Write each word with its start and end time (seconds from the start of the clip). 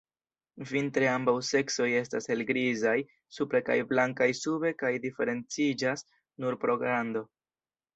Vintre 0.69 1.07
ambaŭ 1.09 1.35
seksoj 1.49 1.87
estas 1.99 2.29
helgrizaj 2.33 2.95
supre 3.39 3.63
kaj 3.71 3.79
blankaj 3.95 4.33
sube 4.43 4.75
kaj 4.83 4.95
diferenciĝas 5.09 6.09
nur 6.45 6.65
pro 6.67 6.83
grando. 6.87 7.29